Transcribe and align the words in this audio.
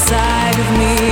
inside 0.00 0.58
of 0.58 0.78
me. 0.78 1.09